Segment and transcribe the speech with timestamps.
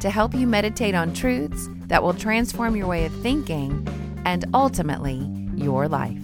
[0.00, 3.86] to help you meditate on truths that will transform your way of thinking
[4.24, 6.22] and ultimately your life.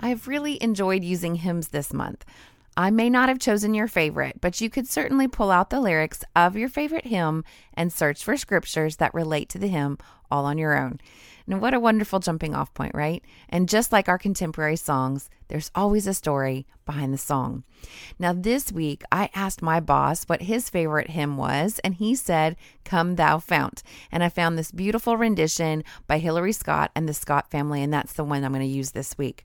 [0.00, 2.24] I have really enjoyed using hymns this month.
[2.76, 6.22] I may not have chosen your favorite, but you could certainly pull out the lyrics
[6.36, 7.42] of your favorite hymn
[7.74, 9.98] and search for scriptures that relate to the hymn
[10.30, 11.00] all on your own.
[11.48, 13.24] And what a wonderful jumping off point, right?
[13.48, 17.64] And just like our contemporary songs, there's always a story behind the song.
[18.18, 22.56] Now, this week, I asked my boss what his favorite hymn was, and he said,
[22.84, 23.82] Come Thou Fount.
[24.12, 28.12] And I found this beautiful rendition by Hillary Scott and the Scott family, and that's
[28.12, 29.44] the one I'm going to use this week.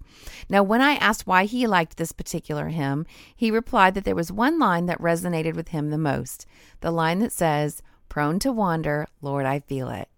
[0.50, 4.30] Now, when I asked why he liked this particular hymn, he replied that there was
[4.30, 6.46] one line that resonated with him the most
[6.82, 10.10] the line that says, Prone to wander, Lord, I feel it.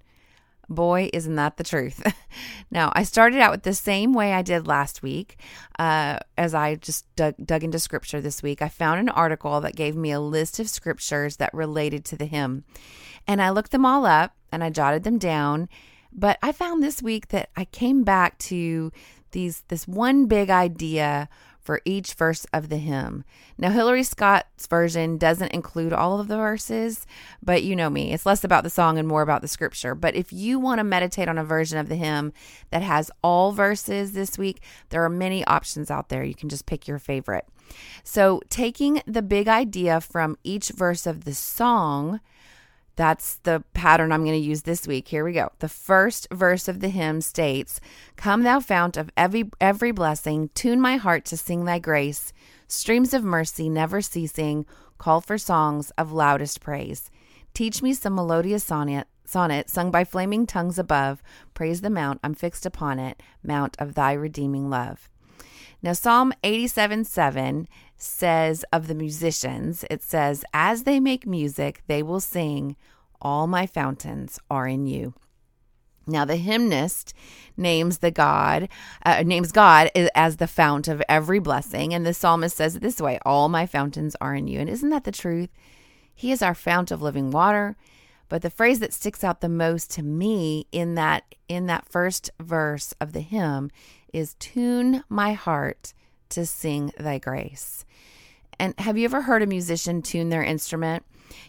[0.69, 2.01] Boy, isn't that the truth.
[2.71, 5.37] now, I started out with the same way I did last week.
[5.77, 9.75] Uh, as I just dug, dug into scripture this week, I found an article that
[9.75, 12.63] gave me a list of scriptures that related to the hymn.
[13.27, 15.69] And I looked them all up and I jotted them down.
[16.11, 18.91] But I found this week that I came back to
[19.31, 21.27] these this one big idea
[21.65, 23.25] for each verse of the hymn.
[23.57, 27.07] Now, Hillary Scott's version doesn't include all of the verses,
[27.41, 29.95] but you know me, it's less about the song and more about the scripture.
[29.95, 32.33] But if you want to meditate on a version of the hymn
[32.69, 36.23] that has all verses this week, there are many options out there.
[36.23, 37.47] You can just pick your favorite.
[38.03, 42.19] So, taking the big idea from each verse of the song,
[42.95, 45.07] that's the pattern I'm going to use this week.
[45.07, 45.51] Here we go.
[45.59, 47.79] The first verse of the hymn states,
[48.15, 52.31] Come thou fount of every every blessing, tune my heart to sing thy grace.
[52.67, 54.65] Streams of mercy never ceasing,
[54.97, 57.11] call for songs of loudest praise.
[57.53, 61.21] Teach me some melodious sonnet, sonnet sung by flaming tongues above.
[61.53, 65.09] Praise the mount I'm fixed upon it, mount of thy redeeming love.
[65.81, 67.67] Now, Psalm 87 7
[67.97, 72.75] says of the musicians, it says, As they make music, they will sing,
[73.21, 75.13] All my fountains are in you.
[76.07, 77.13] Now, the hymnist
[77.57, 78.69] names the God,
[79.05, 81.93] uh, names God as the fount of every blessing.
[81.93, 84.59] And the psalmist says it this way All my fountains are in you.
[84.59, 85.49] And isn't that the truth?
[86.13, 87.75] He is our fount of living water.
[88.27, 92.31] But the phrase that sticks out the most to me in that in that first
[92.39, 93.69] verse of the hymn
[94.15, 95.93] is tune my heart
[96.29, 97.83] to sing thy grace.
[98.57, 101.03] And have you ever heard a musician tune their instrument?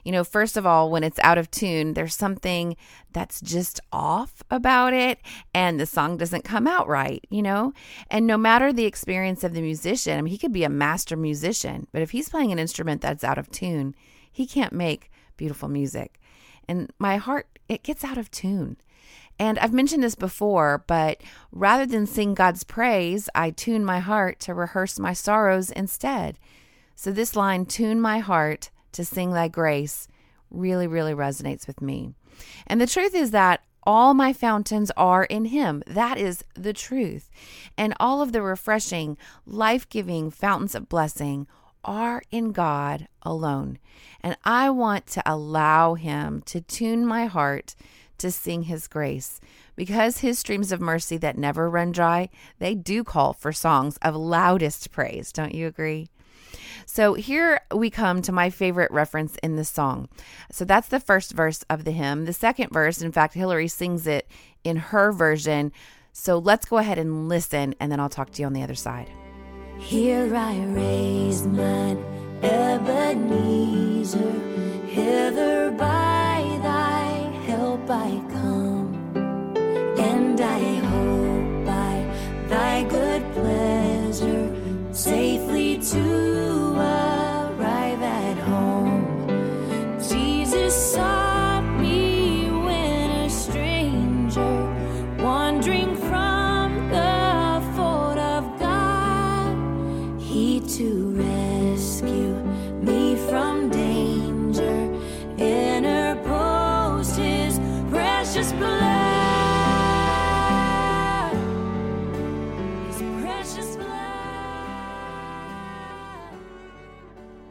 [0.04, 2.76] You know, first of all, when it's out of tune, there's something
[3.12, 5.20] that's just off about it,
[5.54, 7.72] and the song doesn't come out right, you know?
[8.10, 11.16] And no matter the experience of the musician, I mean, he could be a master
[11.16, 13.94] musician, but if he's playing an instrument that's out of tune,
[14.32, 16.20] he can't make beautiful music.
[16.66, 18.76] And my heart, it gets out of tune.
[19.38, 21.20] And I've mentioned this before, but
[21.52, 26.38] rather than sing God's praise, I tune my heart to rehearse my sorrows instead.
[26.94, 30.08] So this line, tune my heart to sing thy grace,
[30.50, 32.14] really, really resonates with me.
[32.66, 35.82] And the truth is that all my fountains are in him.
[35.86, 37.30] That is the truth.
[37.76, 41.46] And all of the refreshing, life giving fountains of blessing
[41.84, 43.78] are in God alone.
[44.20, 47.76] And I want to allow him to tune my heart
[48.18, 49.40] to sing his grace.
[49.74, 52.28] Because his streams of mercy that never run dry,
[52.58, 55.32] they do call for songs of loudest praise.
[55.32, 56.08] Don't you agree?
[56.86, 60.08] So here we come to my favorite reference in the song.
[60.50, 62.24] So that's the first verse of the hymn.
[62.24, 64.28] The second verse, in fact, Hillary sings it
[64.64, 65.72] in her version.
[66.12, 68.74] So let's go ahead and listen, and then I'll talk to you on the other
[68.74, 69.10] side.
[69.78, 72.02] Here I raise mine
[72.42, 74.32] Ebenezer,
[74.86, 75.45] hither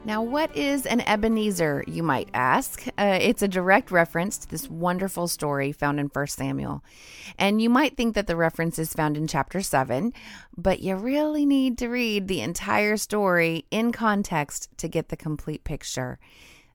[0.06, 2.88] Now, what is an Ebenezer, you might ask?
[2.96, 6.84] Uh, it's a direct reference to this wonderful story found in 1 Samuel.
[7.40, 10.14] And you might think that the reference is found in chapter 7,
[10.56, 15.64] but you really need to read the entire story in context to get the complete
[15.64, 16.20] picture.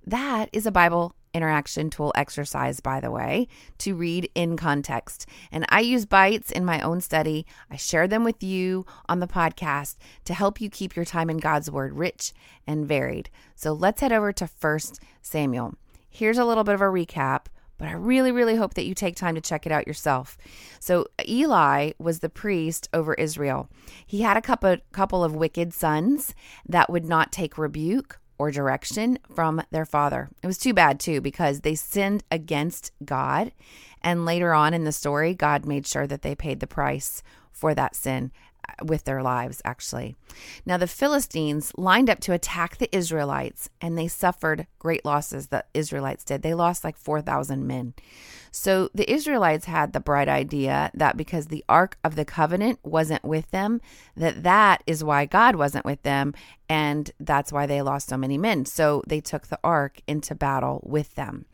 [0.04, 3.48] That is a Bible interaction tool exercise, by the way,
[3.78, 5.26] to read in context.
[5.50, 7.46] And I use bites in my own study.
[7.70, 11.38] I share them with you on the podcast to help you keep your time in
[11.38, 12.32] God's Word rich
[12.66, 13.30] and varied.
[13.54, 14.78] So let's head over to 1
[15.22, 15.74] Samuel.
[16.08, 17.46] Here's a little bit of a recap.
[17.80, 20.36] But I really, really hope that you take time to check it out yourself.
[20.80, 23.70] So, Eli was the priest over Israel.
[24.04, 26.34] He had a couple, couple of wicked sons
[26.68, 30.30] that would not take rebuke or direction from their father.
[30.42, 33.52] It was too bad, too, because they sinned against God.
[34.00, 37.22] And later on in the story, God made sure that they paid the price
[37.52, 38.32] for that sin
[38.84, 40.16] with their lives, actually.
[40.64, 45.48] Now, the Philistines lined up to attack the Israelites, and they suffered great losses.
[45.48, 46.42] The Israelites did.
[46.42, 47.94] They lost like 4,000 men.
[48.50, 53.24] So the Israelites had the bright idea that because the Ark of the Covenant wasn't
[53.24, 53.80] with them,
[54.16, 56.34] that that is why God wasn't with them,
[56.68, 58.64] and that's why they lost so many men.
[58.64, 61.46] So they took the Ark into battle with them.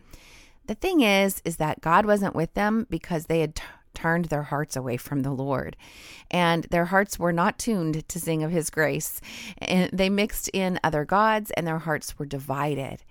[0.67, 3.63] The thing is, is that God wasn't with them because they had t-
[3.97, 5.77] turned their hearts away from the Lord,
[6.31, 9.21] and their hearts were not tuned to sing of His grace.
[9.59, 13.03] And they mixed in other gods, and their hearts were divided.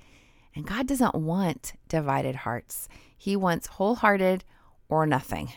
[0.56, 2.88] And God doesn't want divided hearts.
[3.18, 4.46] He wants wholehearted
[4.88, 5.52] or nothing.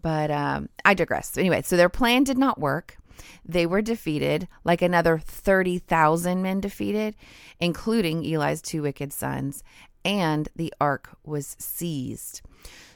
[0.00, 1.36] But um, I digress.
[1.36, 2.98] Anyway, so their plan did not work.
[3.44, 7.16] They were defeated, like another 30,000 men defeated,
[7.58, 9.64] including Eli's two wicked sons,
[10.04, 12.42] and the ark was seized.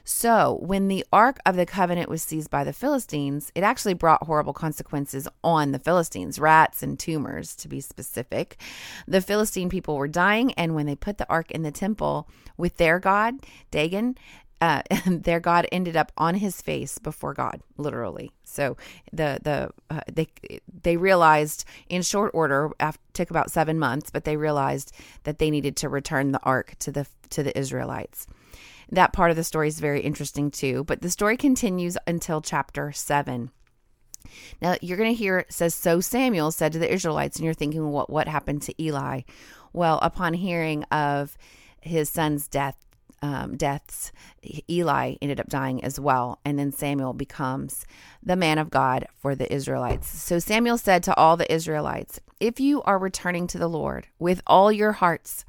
[0.05, 4.23] So, when the Ark of the Covenant was seized by the Philistines, it actually brought
[4.23, 8.59] horrible consequences on the Philistines, rats and tumors to be specific.
[9.07, 12.27] The Philistine people were dying, and when they put the Ark in the temple
[12.57, 13.35] with their god,
[13.71, 14.17] Dagon,
[14.59, 18.31] uh, their God ended up on his face before God, literally.
[18.43, 18.75] So
[19.11, 20.27] the the uh, they
[20.81, 25.49] they realized in short order, after, took about seven months, but they realized that they
[25.49, 28.27] needed to return the ark to the to the Israelites.
[28.93, 30.83] That part of the story is very interesting too.
[30.83, 33.49] But the story continues until chapter seven.
[34.61, 37.55] Now you're going to hear it says, So Samuel said to the Israelites, and you're
[37.55, 39.21] thinking, what, what happened to Eli?
[39.73, 41.35] Well, upon hearing of
[41.81, 42.77] his son's death,
[43.23, 44.11] um, deaths,
[44.69, 46.39] Eli ended up dying as well.
[46.45, 47.87] And then Samuel becomes
[48.21, 50.07] the man of God for the Israelites.
[50.07, 54.41] So Samuel said to all the Israelites, If you are returning to the Lord with
[54.45, 55.45] all your hearts,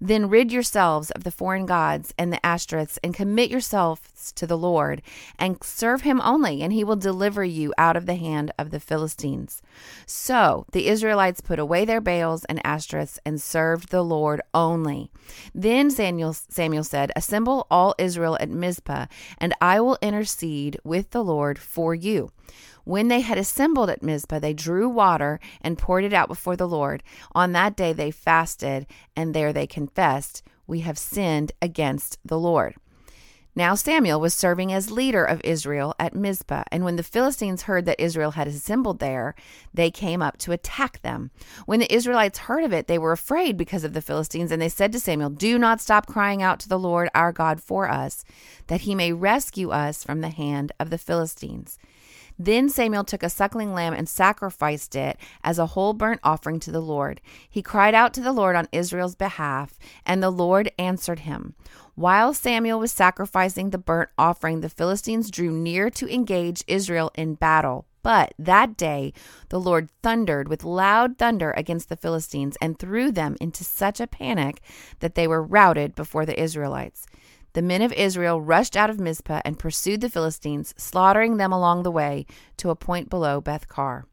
[0.00, 4.58] then rid yourselves of the foreign gods and the Ashtoreths and commit yourselves to the
[4.58, 5.02] Lord
[5.38, 8.80] and serve him only, and he will deliver you out of the hand of the
[8.80, 9.62] Philistines.
[10.06, 15.10] So the Israelites put away their Baals and Ashtoreths and served the Lord only.
[15.54, 19.06] Then Samuel, Samuel said, Assemble all Israel at Mizpah,
[19.38, 22.30] and I will intercede with the Lord for you.
[22.88, 26.66] When they had assembled at Mizpah, they drew water and poured it out before the
[26.66, 27.02] Lord.
[27.32, 32.76] On that day they fasted, and there they confessed, We have sinned against the Lord.
[33.54, 37.84] Now Samuel was serving as leader of Israel at Mizpah, and when the Philistines heard
[37.84, 39.34] that Israel had assembled there,
[39.74, 41.30] they came up to attack them.
[41.66, 44.70] When the Israelites heard of it, they were afraid because of the Philistines, and they
[44.70, 48.24] said to Samuel, Do not stop crying out to the Lord our God for us,
[48.68, 51.78] that he may rescue us from the hand of the Philistines.
[52.38, 56.70] Then Samuel took a suckling lamb and sacrificed it as a whole burnt offering to
[56.70, 57.20] the Lord.
[57.48, 61.54] He cried out to the Lord on Israel's behalf, and the Lord answered him.
[61.96, 67.34] While Samuel was sacrificing the burnt offering, the Philistines drew near to engage Israel in
[67.34, 67.86] battle.
[68.02, 69.12] But that day
[69.48, 74.06] the Lord thundered with loud thunder against the Philistines and threw them into such a
[74.06, 74.60] panic
[75.00, 77.06] that they were routed before the Israelites.
[77.58, 81.82] The men of Israel rushed out of Mizpah and pursued the Philistines, slaughtering them along
[81.82, 82.24] the way
[82.58, 84.06] to a point below Beth Kar.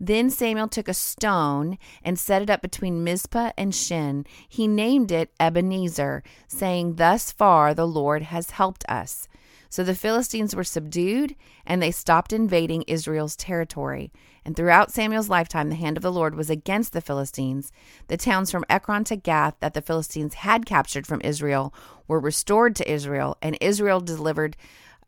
[0.00, 4.26] Then Samuel took a stone and set it up between Mizpah and Shen.
[4.48, 9.28] He named it Ebenezer, saying, Thus far the Lord has helped us.
[9.70, 14.12] So the Philistines were subdued, and they stopped invading Israel's territory.
[14.44, 17.70] And throughout Samuel's lifetime, the hand of the Lord was against the Philistines.
[18.08, 21.72] The towns from Ekron to Gath that the Philistines had captured from Israel
[22.08, 24.56] were restored to Israel, and Israel delivered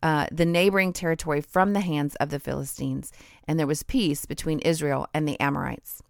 [0.00, 3.12] uh, the neighboring territory from the hands of the Philistines.
[3.48, 6.04] And there was peace between Israel and the Amorites.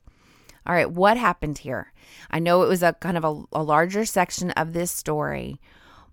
[0.67, 1.93] All right, what happened here?
[2.31, 5.59] I know it was a kind of a, a larger section of this story,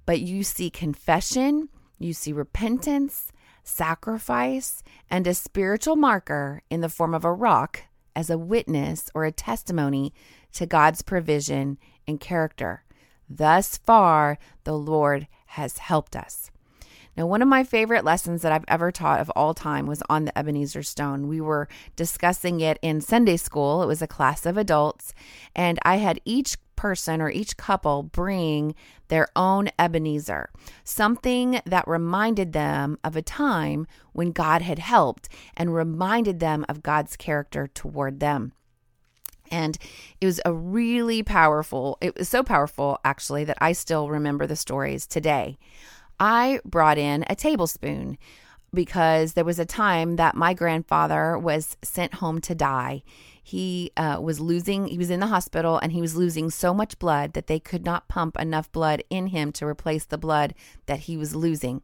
[0.06, 1.68] but you see confession
[2.00, 3.32] You see repentance,
[3.64, 7.84] sacrifice, and a spiritual marker in the form of a rock
[8.16, 10.14] as a witness or a testimony
[10.54, 11.78] to God's provision
[12.08, 12.84] and character.
[13.30, 16.50] Thus far, the Lord has helped us.
[17.18, 20.24] Now, one of my favorite lessons that I've ever taught of all time was on
[20.24, 21.28] the Ebenezer Stone.
[21.28, 23.84] We were discussing it in Sunday school.
[23.84, 25.14] It was a class of adults,
[25.54, 28.74] and I had each person or each couple bring
[29.10, 30.50] their own Ebenezer,
[30.86, 36.82] something that reminded them of a time when God had helped and reminded them of
[36.82, 38.54] God's character toward them.
[39.52, 39.78] And
[40.22, 44.56] it was a really powerful, it was so powerful actually that I still remember the
[44.56, 45.58] stories today.
[46.18, 48.18] I brought in a tablespoon
[48.74, 53.04] because there was a time that my grandfather was sent home to die.
[53.42, 57.00] He uh, was losing, he was in the hospital and he was losing so much
[57.00, 60.54] blood that they could not pump enough blood in him to replace the blood
[60.86, 61.82] that he was losing.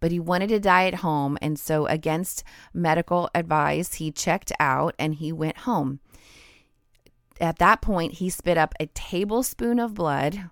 [0.00, 1.36] But he wanted to die at home.
[1.42, 6.00] And so, against medical advice, he checked out and he went home.
[7.40, 10.50] At that point, he spit up a tablespoon of blood.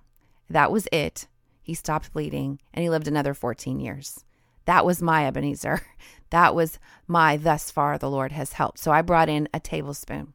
[0.49, 1.27] That was it.
[1.63, 4.25] He stopped bleeding and he lived another 14 years.
[4.65, 5.83] That was my Ebenezer.
[6.31, 8.79] That was my thus far the Lord has helped.
[8.79, 10.33] So I brought in a tablespoon.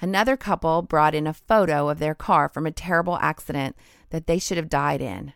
[0.00, 3.76] Another couple brought in a photo of their car from a terrible accident
[4.10, 5.32] that they should have died in.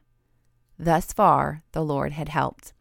[0.78, 2.72] Thus far, the Lord had helped.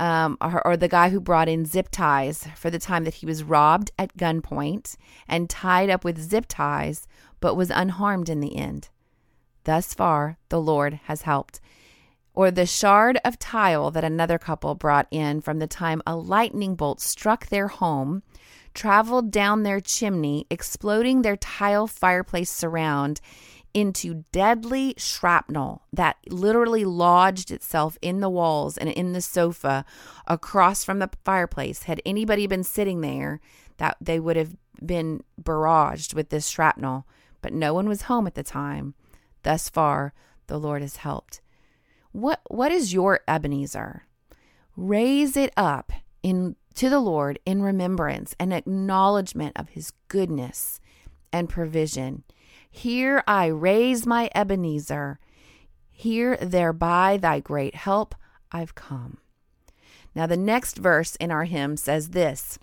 [0.00, 3.26] Um, or, or, the guy who brought in zip ties for the time that he
[3.26, 4.96] was robbed at gunpoint
[5.28, 7.06] and tied up with zip ties,
[7.38, 8.88] but was unharmed in the end.
[9.64, 11.60] Thus far, the Lord has helped
[12.40, 16.74] or the shard of tile that another couple brought in from the time a lightning
[16.74, 18.22] bolt struck their home,
[18.72, 23.20] traveled down their chimney, exploding their tile fireplace surround
[23.74, 29.84] into deadly shrapnel that literally lodged itself in the walls and in the sofa
[30.26, 31.82] across from the fireplace.
[31.82, 33.38] Had anybody been sitting there,
[33.76, 37.06] that they would have been barraged with this shrapnel,
[37.42, 38.94] but no one was home at the time.
[39.42, 40.14] Thus far,
[40.46, 41.42] the Lord has helped.
[42.12, 44.04] What what is your Ebenezer?
[44.76, 50.80] Raise it up in to the Lord in remembrance and acknowledgement of his goodness
[51.32, 52.24] and provision.
[52.70, 55.18] Here I raise my Ebenezer.
[55.90, 58.14] Here thereby thy great help
[58.50, 59.18] I've come.
[60.14, 62.58] Now the next verse in our hymn says this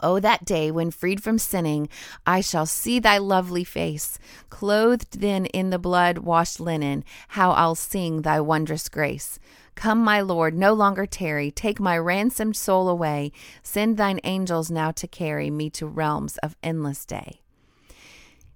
[0.00, 1.88] Oh, that day when freed from sinning,
[2.26, 4.18] I shall see thy lovely face.
[4.50, 9.38] Clothed then in the blood washed linen, how I'll sing thy wondrous grace.
[9.74, 11.50] Come, my Lord, no longer tarry.
[11.50, 13.32] Take my ransomed soul away.
[13.62, 17.40] Send thine angels now to carry me to realms of endless day.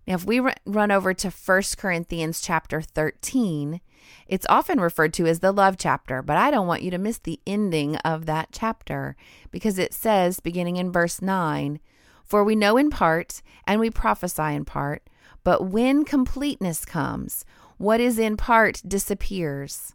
[0.07, 3.81] Now, if we run over to 1 Corinthians chapter 13,
[4.27, 7.19] it's often referred to as the love chapter, but I don't want you to miss
[7.19, 9.17] the ending of that chapter
[9.51, 11.81] because it says, beginning in verse 9,
[12.25, 15.09] For we know in part and we prophesy in part,
[15.45, 17.45] but when completeness comes,
[17.79, 19.95] what is in part disappears.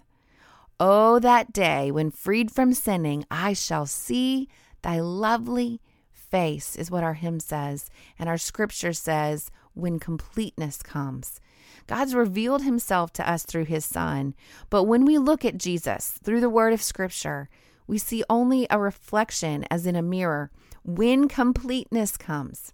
[0.83, 4.49] Oh, that day when freed from sinning, I shall see
[4.81, 5.79] thy lovely
[6.11, 7.91] face, is what our hymn says.
[8.17, 11.39] And our scripture says, when completeness comes.
[11.85, 14.33] God's revealed himself to us through his son.
[14.71, 17.47] But when we look at Jesus through the word of scripture,
[17.85, 20.49] we see only a reflection as in a mirror.
[20.83, 22.73] When completeness comes,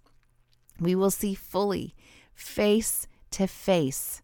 [0.80, 1.94] we will see fully,
[2.34, 4.22] face to face.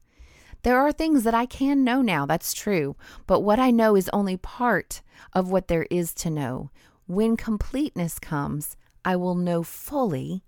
[0.64, 4.08] There are things that I can know now, that's true, but what I know is
[4.14, 5.02] only part
[5.34, 6.70] of what there is to know.
[7.06, 10.42] When completeness comes, I will know fully,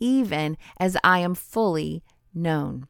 [0.00, 2.02] even as I am fully
[2.34, 2.88] known.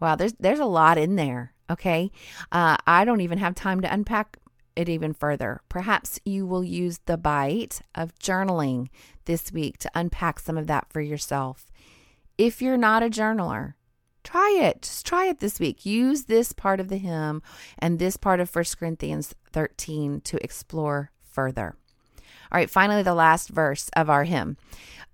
[0.00, 1.52] Wow, there's there's a lot in there.
[1.70, 2.10] Okay,
[2.50, 4.36] uh, I don't even have time to unpack
[4.74, 5.60] it even further.
[5.68, 8.88] Perhaps you will use the bite of journaling
[9.26, 11.66] this week to unpack some of that for yourself.
[12.36, 13.74] If you're not a journaler,
[14.22, 14.82] Try it.
[14.82, 15.86] Just try it this week.
[15.86, 17.42] Use this part of the hymn
[17.78, 21.76] and this part of 1 Corinthians 13 to explore further.
[22.52, 24.56] All right, finally, the last verse of our hymn.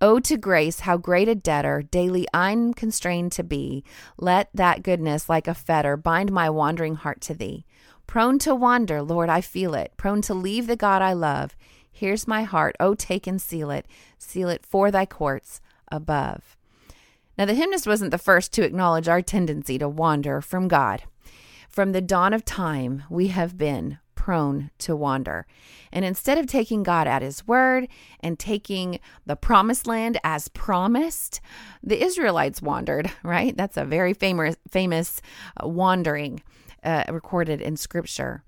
[0.01, 3.83] Oh, to grace, how great a debtor daily I'm constrained to be.
[4.17, 7.65] Let that goodness, like a fetter, bind my wandering heart to thee.
[8.07, 9.93] Prone to wander, Lord, I feel it.
[9.97, 11.55] Prone to leave the God I love.
[11.91, 12.75] Here's my heart.
[12.79, 13.85] Oh, take and seal it.
[14.17, 15.61] Seal it for thy courts
[15.91, 16.56] above.
[17.37, 21.03] Now, the hymnist wasn't the first to acknowledge our tendency to wander from God.
[21.69, 25.45] From the dawn of time, we have been prone to wander.
[25.91, 27.87] And instead of taking God at his word
[28.19, 31.39] and taking the promised land as promised,
[31.81, 33.55] the Israelites wandered, right?
[33.55, 35.21] That's a very famous famous
[35.63, 36.41] uh, wandering
[36.83, 38.43] uh, recorded in scripture.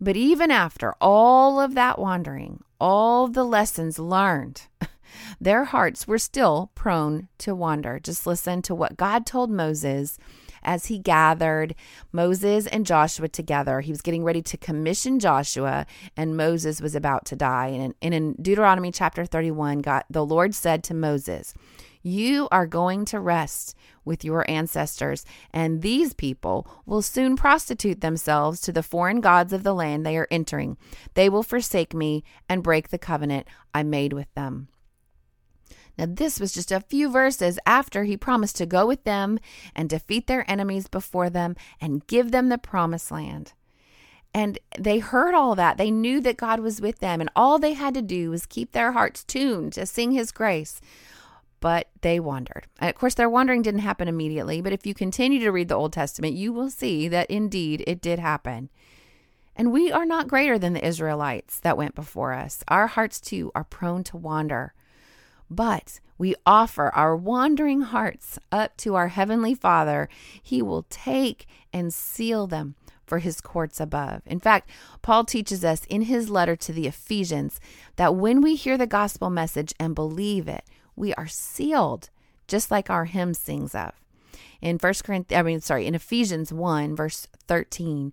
[0.00, 4.62] But even after all of that wandering, all the lessons learned,
[5.40, 7.98] their hearts were still prone to wander.
[7.98, 10.18] Just listen to what God told Moses
[10.62, 11.74] as he gathered
[12.12, 13.80] Moses and Joshua together.
[13.80, 15.86] He was getting ready to commission Joshua,
[16.16, 17.68] and Moses was about to die.
[17.68, 21.54] And in, in Deuteronomy chapter 31, God, the Lord said to Moses,
[22.06, 28.60] you are going to rest with your ancestors, and these people will soon prostitute themselves
[28.60, 30.76] to the foreign gods of the land they are entering.
[31.14, 34.68] They will forsake me and break the covenant I made with them.
[35.98, 39.38] Now, this was just a few verses after he promised to go with them
[39.74, 43.52] and defeat their enemies before them and give them the promised land.
[44.34, 45.78] And they heard all that.
[45.78, 48.72] They knew that God was with them, and all they had to do was keep
[48.72, 50.80] their hearts tuned to sing his grace
[51.60, 52.66] but they wandered.
[52.78, 55.74] And of course, their wandering didn't happen immediately, but if you continue to read the
[55.74, 58.70] Old Testament, you will see that indeed it did happen.
[59.56, 62.62] And we are not greater than the Israelites that went before us.
[62.68, 64.74] Our hearts too are prone to wander.
[65.50, 70.08] But we offer our wandering hearts up to our Heavenly Father.
[70.42, 72.74] He will take and seal them
[73.06, 74.22] for his courts above.
[74.26, 74.68] In fact,
[75.02, 77.60] Paul teaches us in his letter to the Ephesians
[77.96, 80.64] that when we hear the gospel message and believe it,
[80.96, 82.10] we are sealed,
[82.48, 83.92] just like our hymn sings of.
[84.60, 88.12] In First Corinthians, I mean, sorry, in Ephesians 1, verse 13,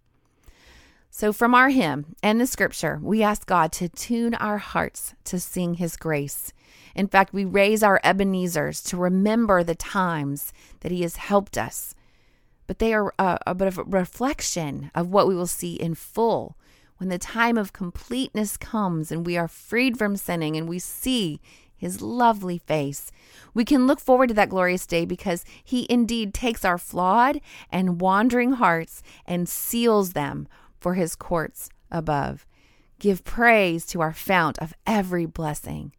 [1.13, 5.41] So, from our hymn and the scripture, we ask God to tune our hearts to
[5.41, 6.53] sing His grace.
[6.95, 11.95] In fact, we raise our Ebenezers to remember the times that He has helped us.
[12.65, 15.95] But they are a, a bit of a reflection of what we will see in
[15.95, 16.57] full
[16.95, 21.41] when the time of completeness comes and we are freed from sinning and we see
[21.75, 23.11] his lovely face.
[23.53, 27.99] We can look forward to that glorious day because he indeed takes our flawed and
[27.99, 30.47] wandering hearts and seals them
[30.81, 32.45] for his courts above.
[32.99, 35.93] Give praise to our fount of every blessing.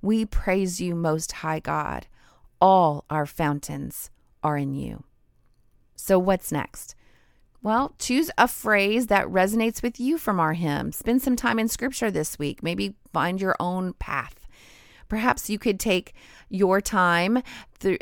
[0.00, 2.06] We praise you, Most High God.
[2.60, 4.10] All our fountains
[4.42, 5.04] are in you.
[5.96, 6.94] So, what's next?
[7.62, 10.92] Well, choose a phrase that resonates with you from our hymn.
[10.92, 12.62] Spend some time in scripture this week.
[12.62, 14.46] Maybe find your own path.
[15.08, 16.14] Perhaps you could take
[16.48, 17.42] your time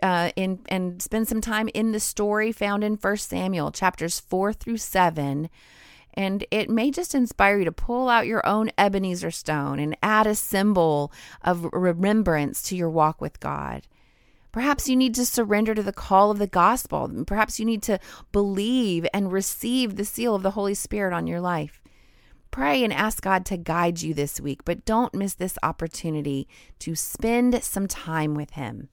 [0.02, 4.52] uh, in, and spend some time in the story found in 1 Samuel chapters 4
[4.52, 5.48] through 7
[6.16, 10.26] and it may just inspire you to pull out your own Ebenezer stone and add
[10.26, 13.86] a symbol of remembrance to your walk with God.
[14.50, 17.10] Perhaps you need to surrender to the call of the gospel.
[17.26, 18.00] Perhaps you need to
[18.32, 21.82] believe and receive the seal of the Holy Spirit on your life.
[22.50, 26.48] Pray and ask God to guide you this week, but don't miss this opportunity
[26.78, 28.88] to spend some time with Him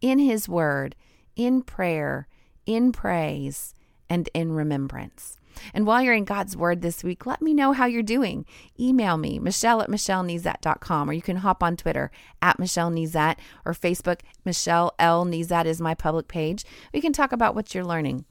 [0.00, 0.96] in His Word,
[1.36, 2.26] in prayer,
[2.66, 3.72] in praise,
[4.10, 5.38] and in remembrance.
[5.72, 8.44] And while you're in God's Word this week, let me know how you're doing.
[8.78, 12.10] Email me, Michelle at MichelleNezat.com, or you can hop on Twitter
[12.42, 14.20] at Michelle Nezat or Facebook.
[14.44, 15.24] Michelle L.
[15.24, 16.64] Nezat is my public page.
[16.92, 18.24] We can talk about what you're learning.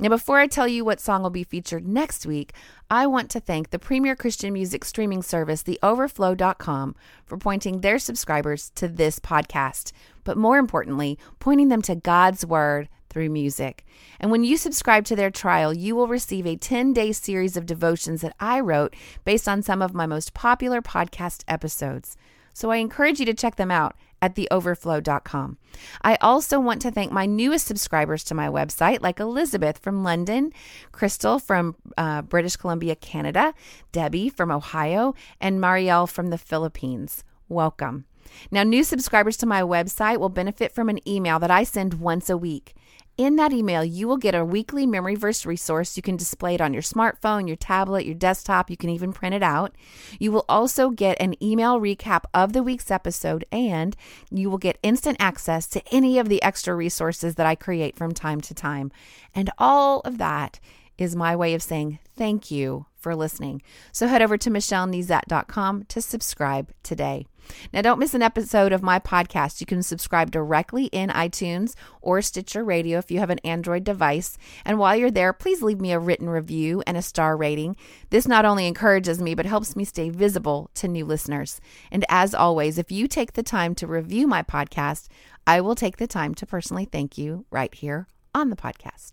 [0.00, 2.54] Now, before I tell you what song will be featured next week,
[2.90, 6.94] I want to thank the premier Christian music streaming service, theoverflow.com,
[7.26, 9.92] for pointing their subscribers to this podcast,
[10.24, 13.84] but more importantly, pointing them to God's Word through music.
[14.18, 17.66] And when you subscribe to their trial, you will receive a 10 day series of
[17.66, 18.94] devotions that I wrote
[19.24, 22.16] based on some of my most popular podcast episodes.
[22.54, 25.58] So I encourage you to check them out at theoverflow.com.
[26.02, 30.52] I also want to thank my newest subscribers to my website, like Elizabeth from London,
[30.92, 33.54] Crystal from uh, British Columbia, Canada,
[33.92, 37.24] Debbie from Ohio, and Marielle from the Philippines.
[37.48, 38.04] Welcome.
[38.50, 42.30] Now, new subscribers to my website will benefit from an email that I send once
[42.30, 42.74] a week.
[43.20, 45.94] In that email, you will get a weekly memory verse resource.
[45.94, 48.70] You can display it on your smartphone, your tablet, your desktop.
[48.70, 49.76] You can even print it out.
[50.18, 53.94] You will also get an email recap of the week's episode, and
[54.30, 58.12] you will get instant access to any of the extra resources that I create from
[58.12, 58.90] time to time.
[59.34, 60.58] And all of that
[60.96, 63.60] is my way of saying thank you for listening.
[63.92, 67.26] So head over to michellenezat.com to subscribe today.
[67.72, 69.60] Now, don't miss an episode of my podcast.
[69.60, 74.36] You can subscribe directly in iTunes or Stitcher Radio if you have an Android device.
[74.64, 77.76] And while you're there, please leave me a written review and a star rating.
[78.10, 81.60] This not only encourages me, but helps me stay visible to new listeners.
[81.90, 85.08] And as always, if you take the time to review my podcast,
[85.46, 89.12] I will take the time to personally thank you right here on the podcast.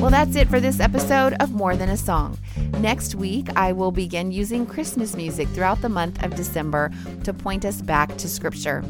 [0.00, 2.38] Well, that's it for this episode of More Than a Song.
[2.78, 6.92] Next week, I will begin using Christmas music throughout the month of December
[7.24, 8.84] to point us back to Scripture.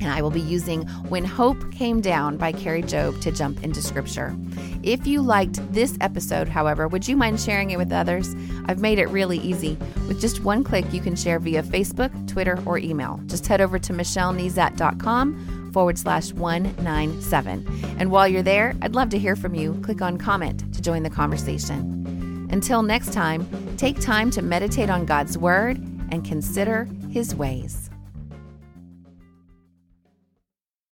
[0.00, 3.80] And I will be using When Hope Came Down by Kari Jobe to jump into
[3.80, 4.36] Scripture.
[4.82, 8.36] If you liked this episode, however, would you mind sharing it with others?
[8.66, 9.78] I've made it really easy.
[10.08, 13.18] With just one click, you can share via Facebook, Twitter, or email.
[13.26, 17.66] Just head over to michellenezat.com forward slash 197.
[17.98, 19.78] And while you're there, I'd love to hear from you.
[19.82, 22.48] Click on comment to join the conversation.
[22.50, 25.76] Until next time, take time to meditate on God's Word
[26.10, 27.83] and consider His ways.